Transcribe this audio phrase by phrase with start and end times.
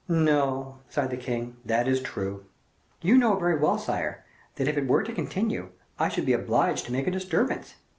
[0.07, 2.45] "No!" sighed the king, "that is true."
[3.03, 4.23] "You know very well, sire,
[4.55, 7.75] that if it were to continue, I should be obliged to make a disturbance.